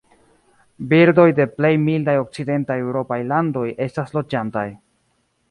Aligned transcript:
Birdoj 0.93 1.25
de 1.39 1.45
plej 1.59 1.71
mildaj 1.81 2.15
okcidentaj 2.21 2.79
eŭropaj 2.87 3.19
landoj 3.35 3.67
estas 3.87 4.19
loĝantaj. 4.19 4.67